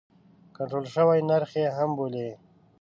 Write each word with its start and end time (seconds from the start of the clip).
کنټرول 0.55 0.85
شوی 0.95 1.19
نرخ 1.29 1.51
یې 1.61 1.67
هم 1.77 1.89
بولي. 1.97 2.29